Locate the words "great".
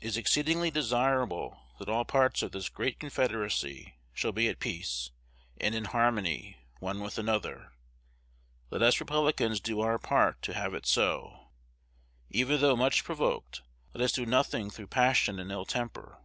2.68-3.00